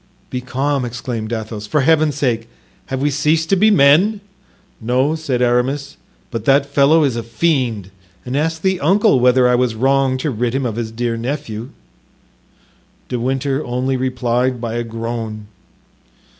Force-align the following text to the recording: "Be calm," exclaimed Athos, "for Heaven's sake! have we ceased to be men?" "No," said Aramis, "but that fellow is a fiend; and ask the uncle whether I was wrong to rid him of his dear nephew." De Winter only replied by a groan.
"Be 0.31 0.41
calm," 0.41 0.83
exclaimed 0.83 1.31
Athos, 1.31 1.67
"for 1.67 1.81
Heaven's 1.81 2.15
sake! 2.15 2.49
have 2.87 3.03
we 3.03 3.11
ceased 3.11 3.49
to 3.49 3.55
be 3.55 3.69
men?" 3.69 4.19
"No," 4.79 5.13
said 5.13 5.43
Aramis, 5.43 5.95
"but 6.31 6.45
that 6.45 6.65
fellow 6.65 7.03
is 7.03 7.15
a 7.15 7.21
fiend; 7.21 7.91
and 8.25 8.35
ask 8.35 8.63
the 8.63 8.79
uncle 8.79 9.19
whether 9.19 9.47
I 9.47 9.53
was 9.53 9.75
wrong 9.75 10.17
to 10.17 10.31
rid 10.31 10.55
him 10.55 10.65
of 10.65 10.75
his 10.75 10.89
dear 10.91 11.17
nephew." 11.17 11.69
De 13.09 13.19
Winter 13.19 13.63
only 13.63 13.95
replied 13.95 14.59
by 14.59 14.73
a 14.73 14.83
groan. 14.83 15.45